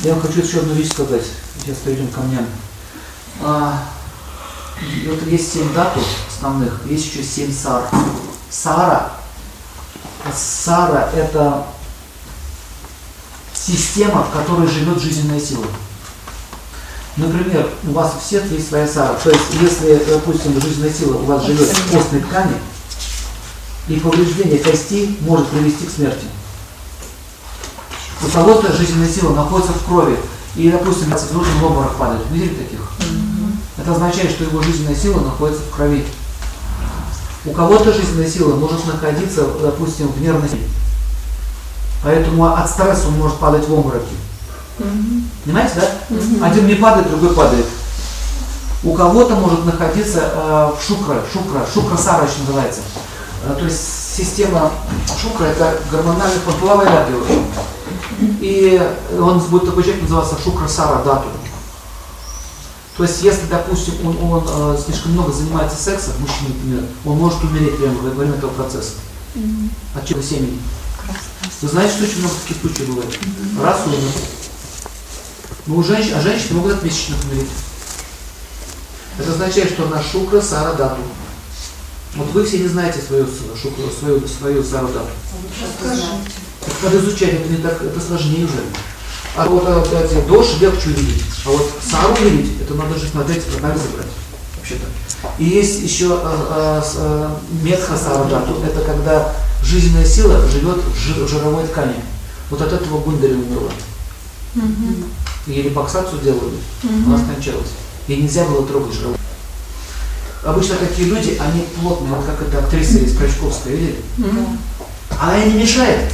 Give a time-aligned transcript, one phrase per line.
[0.00, 1.24] Я хочу еще одну вещь сказать.
[1.60, 2.46] Сейчас перейдем к камням.
[3.40, 3.82] А,
[5.06, 7.84] вот есть семь дату основных, есть еще семь сар.
[8.48, 9.12] Сара.
[10.34, 11.66] Сара это
[13.52, 15.66] система, в которой живет жизненная сила.
[17.16, 19.14] Например, у вас у всех есть своя сара.
[19.14, 22.54] То есть, если, допустим, жизненная сила у вас живет в костной ткани,
[23.88, 26.26] и повреждение костей может привести к смерти.
[28.38, 30.16] У кого-то жизненная сила находится в крови,
[30.54, 32.22] и, допустим, нужен в обморок падает.
[32.30, 32.92] Видели таких?
[33.76, 36.06] Это означает, что его жизненная сила находится в крови.
[37.44, 40.68] У кого-то жизненная сила может находиться, допустим, в нервной силе.
[42.04, 44.06] Поэтому от стресса он может падать в обмороке.
[44.78, 44.86] Угу.
[45.44, 46.16] Понимаете, да?
[46.16, 46.44] Угу.
[46.44, 47.66] Один не падает, другой падает.
[48.84, 52.82] У кого-то может находиться э, в шукра, шукра, шукра еще называется.
[53.44, 53.80] Э, то есть
[54.16, 54.70] система
[55.20, 57.42] шукра это гормональный половая энергия.
[58.40, 58.80] И
[59.20, 61.28] он будет такой человек называться шукра сара дату.
[62.96, 67.42] То есть, если, допустим, он, он э, слишком много занимается сексом, мужчина, например, он может
[67.44, 68.94] умереть прямо во время этого процесса.
[69.36, 69.70] Mm-hmm.
[69.94, 70.58] От чего семени.
[71.62, 73.10] Вы знаете, что очень много таких случаев бывает?
[73.10, 73.62] Mm-hmm.
[73.62, 73.98] Раз умер.
[75.66, 77.48] Но у женщин, а женщины могут от месячных умереть.
[79.16, 81.00] Это означает, что она шукра сара дату.
[82.16, 85.10] Вот вы все не знаете свою шукру, свою, свою сару дату.
[86.68, 88.60] Так надо изучать, это не так, это сложнее уже.
[89.36, 91.22] А вот эти доши легче увидеть.
[91.46, 94.06] А вот сару увидеть, это надо же смотреть, анализы брать.
[94.56, 94.86] Вообще-то.
[95.38, 97.30] И есть еще э, э,
[97.62, 101.94] метха сарадату, это когда жизненная сила живет в жировой ткани.
[102.50, 103.70] Вот от этого Гундари умерла.
[104.56, 105.04] Угу.
[105.46, 107.06] Ей репаксацию делали, угу.
[107.06, 107.68] она скончалась.
[108.08, 109.18] Ей нельзя было трогать жировую.
[110.44, 114.00] Обычно такие люди, они плотные, вот как эта актриса из Крачковская, видели?
[114.18, 114.46] Угу.
[115.20, 116.12] Она ей не мешает.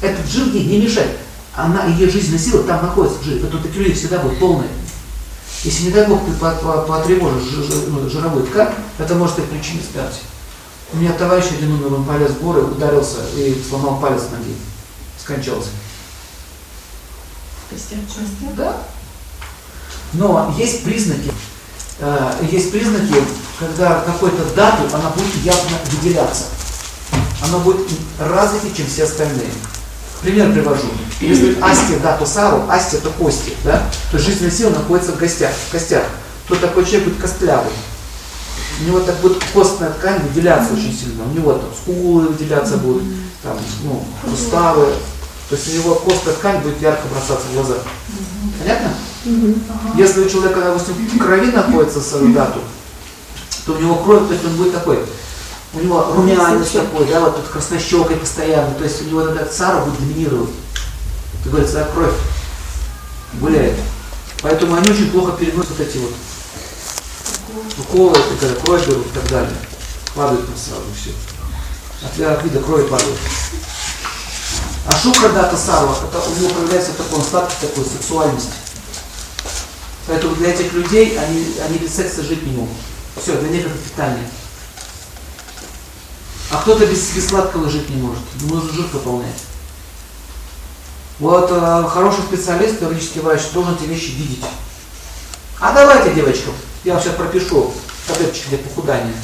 [0.00, 1.10] Этот жир ей не мешает
[1.54, 3.40] она, ее жизненная сила там находится в жире.
[3.40, 4.68] Поэтому такие люди всегда будут полные.
[5.62, 7.52] Если, не дай Бог, ты потревожишь
[7.88, 10.20] ну, жировую ткань, это может быть причиной смерти.
[10.92, 14.56] У меня товарищ один умер, он полез в горы, ударился и сломал палец ноги.
[15.18, 15.68] Скончался.
[18.56, 18.82] Да.
[20.14, 21.30] Но есть признаки,
[22.00, 23.22] э, есть признаки,
[23.60, 26.44] когда какой-то дату она будет явно выделяться.
[27.42, 27.86] Она будет
[28.18, 29.50] развитой, чем все остальные.
[30.22, 30.86] Пример привожу.
[31.20, 35.72] Если асти дату сару, асти это кости, да, то жизненная сила находится в гостях, в
[35.72, 36.04] костях,
[36.48, 37.72] то такой человек будет костлявый.
[38.80, 41.24] У него так будет костная ткань выделяться очень сильно.
[41.24, 43.04] У него там скулы выделяться будут,
[43.42, 44.86] там, ну, суставы.
[45.48, 47.74] То есть у него костная ткань будет ярко бросаться в глаза.
[48.58, 48.94] Понятно?
[49.96, 52.60] Если у человека, допустим, в крови находится сарудату,
[53.66, 54.98] то у него кровь, то есть он будет такой
[55.72, 59.84] у него румянец такой, да, вот тут краснощекой постоянно, то есть у него тогда цара
[59.84, 60.50] будет доминировать.
[61.42, 62.14] Как говорится, да, кровь
[63.34, 63.76] гуляет.
[64.42, 66.12] Поэтому они очень плохо переносят вот эти вот
[67.78, 69.56] уколы, когда кровь берут и так далее.
[70.14, 71.10] Падают там сразу все.
[72.04, 73.18] От, от вида крови падают.
[74.86, 78.52] А шукра дата сарва, это у него появляется такой статус такой сексуальности.
[80.06, 82.76] Поэтому для этих людей они, они без секса жить не могут.
[83.22, 84.24] Все, для них это питание.
[86.50, 88.22] А кто-то без, без сладкого жить не может.
[88.42, 89.40] Нужно жир пополнять.
[91.20, 94.44] Вот э, хороший специалист, юридический врач, должен эти вещи видеть.
[95.60, 97.72] А давайте, девочкам, я вам сейчас пропишу
[98.06, 99.14] таблеточки для похудания.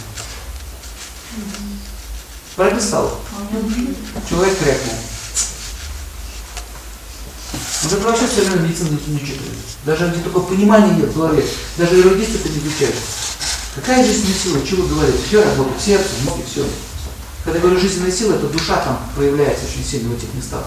[2.54, 3.18] Прописал.
[4.28, 4.94] Человек крякнул.
[7.84, 9.58] Уже вообще все время медицину не учитывает.
[9.84, 11.44] Даже где такое понимание нет в голове.
[11.76, 12.96] Даже юридисты это не изучают.
[13.74, 14.66] Какая жизненная сила?
[14.66, 15.14] Чего говорит?
[15.26, 16.66] Все работает, сердце, ноги, все.
[17.46, 20.64] Когда я говорю жизненная сила, это душа там проявляется очень сильно в этих местах.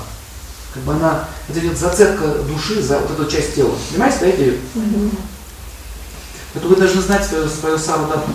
[0.74, 3.76] Как бы она, это идет зацепка души за вот эту часть тела.
[3.92, 4.20] Понимаете,
[4.74, 4.80] да?
[4.80, 5.12] Угу.
[6.56, 8.32] Это вы должны знать свою, свою сару дату.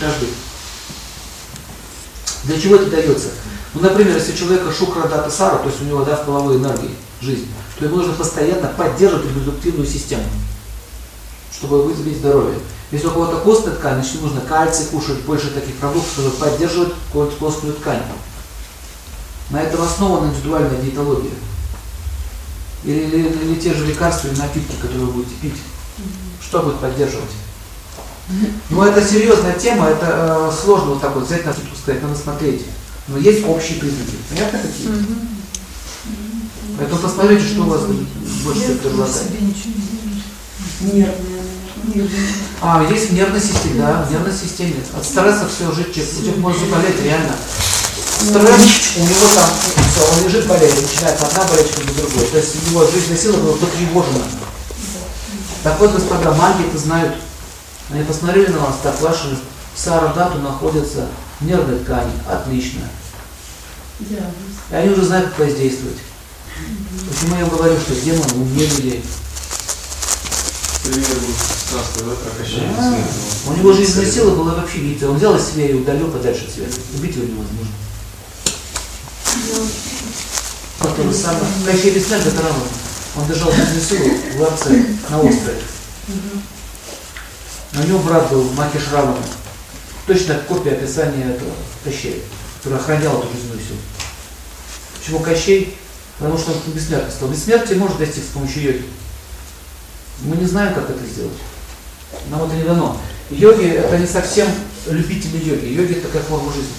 [0.00, 0.28] Каждый.
[2.44, 3.28] Для чего это дается?
[3.74, 6.56] Ну, например, если у человека шукра дата сара, то есть у него да, в половой
[6.56, 7.46] энергии жизнь,
[7.78, 10.24] то ему нужно постоянно поддерживать репродуктивную систему,
[11.52, 12.58] чтобы вызвать здоровье.
[12.90, 17.74] Если у кого-то костная ткань, значит нужно кальций кушать, больше таких продуктов, чтобы поддерживать костную
[17.74, 18.02] ткань.
[19.50, 21.32] На этом основана индивидуальная диетология.
[22.84, 25.56] Или, или, или те же лекарства или напитки, которые вы будете пить.
[26.40, 27.30] Что будет поддерживать?
[28.70, 32.14] Ну, это серьезная тема, это э, сложно вот так вот взять на скидку сказать, надо
[32.14, 32.62] смотреть.
[33.08, 34.16] Но есть общие признаки.
[34.28, 34.88] Понятно какие?
[36.78, 37.80] Поэтому посмотрите, что у вас
[38.44, 39.26] больше всего предлагает.
[40.80, 41.37] Нервные
[42.60, 44.76] а, есть в нервной системе, да, в нервной системе.
[44.96, 47.34] От стресса все, жить, человек может заболеть реально.
[48.20, 49.50] стресс, у него там,
[49.90, 52.26] все, он лежит болеет, начинается одна болячка до другой.
[52.26, 54.24] То есть его жизненная сила была потревожена.
[55.62, 57.14] Так вот, господа, маги это знают.
[57.90, 59.38] Они посмотрели на вас, так, ваши
[59.74, 61.06] сарадату находятся
[61.40, 62.12] в нервной ткани.
[62.28, 62.82] Отлично.
[64.00, 65.98] И они уже знают, как воздействовать.
[67.08, 69.04] Почему я говорю, что демон умнее людей?
[70.84, 71.57] Да.
[73.46, 76.50] У него жизненная сила была вообще, видите, он взял из себя и удалил подальше от
[76.52, 76.66] себя.
[76.94, 77.68] Убить его невозможно.
[80.80, 81.44] Вот то же самое.
[81.66, 82.64] Кощей Бессмертный это равно.
[83.16, 85.60] Он держал жизненную силу в ларце на острове.
[87.74, 89.18] У него брат был Макиш Равана.
[90.06, 91.52] Точно копия описания этого
[91.84, 92.16] Кощея,
[92.58, 93.78] который охранял эту жизненную силу.
[94.98, 95.76] Почему Кощей?
[96.18, 97.28] Потому что он бессмертный стал.
[97.28, 98.84] Бессмертие может достичь с помощью йоги.
[100.22, 101.36] Мы не знаем, как это сделать.
[102.30, 102.96] Нам это не дано.
[103.30, 104.48] Йоги это не совсем
[104.86, 105.66] любители йоги.
[105.66, 106.72] Йоги это как форма жизни.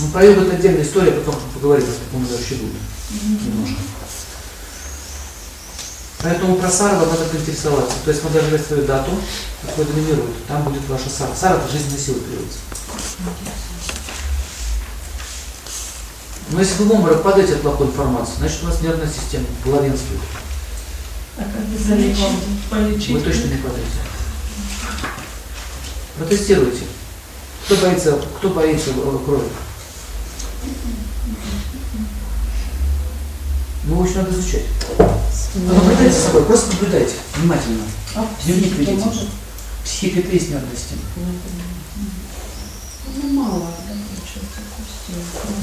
[0.00, 2.72] Ну, про йогу это отдельная история, потом поговорим, как мы вообще будет.
[3.10, 3.82] Немножко.
[6.22, 7.96] Поэтому про Сарва надо поинтересоваться.
[8.04, 9.10] То есть мы даже свою дату,
[9.62, 11.34] какой доминирует, там будет ваша Сара.
[11.34, 12.58] Сара это жизненная сила переводится.
[16.50, 20.20] Но если вы в обморок падаете от плохой информации, значит у вас нервная система главенствует.
[21.40, 22.18] А как залечить?
[22.68, 23.10] Полечить?
[23.12, 23.88] Вы точно не падаете.
[26.18, 26.82] Протестируйте.
[27.64, 29.48] Кто боится, кто боится э, крови?
[33.84, 34.64] Ну, очень надо изучать.
[35.54, 37.84] Ну, наблюдайте за собой, просто наблюдайте внимательно.
[38.16, 39.08] А Дневник ведите.
[39.82, 41.02] Психика это есть система.
[43.22, 43.66] Ну, мало.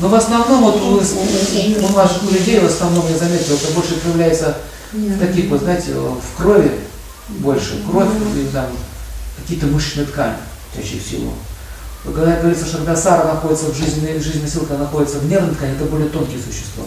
[0.01, 3.95] Но в основном, вот у, у, у ваших людей, в основном, я заметил, это больше
[3.95, 4.57] проявляется
[4.93, 6.71] в таких, вот, знаете, в крови
[7.29, 7.83] больше.
[7.89, 8.67] Кровь, и там,
[9.37, 10.37] какие-то мышечные ткани,
[10.75, 11.33] чаще всего.
[12.03, 15.73] Когда говорится, что когда Сара находится в жизненной, жизненной силе, когда находится в нервной ткани,
[15.73, 16.85] это более тонкие существа,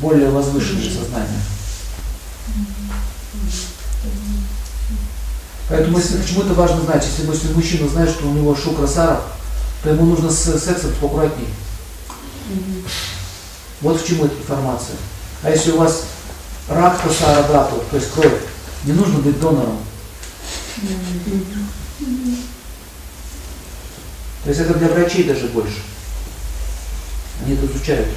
[0.00, 1.40] более возвышенные сознания.
[5.68, 9.22] Поэтому если почему это важно знать, если, если мужчина знает, что у него шукра Сара,
[9.82, 11.48] то ему нужно с сексом поаккуратнее.
[13.80, 14.96] Вот к чему эта информация.
[15.42, 16.04] А если у вас
[16.68, 18.40] рак Сара дату, то есть кровь,
[18.84, 19.78] не нужно быть донором.
[24.44, 25.82] То есть это для врачей даже больше.
[27.42, 28.08] Они это изучают.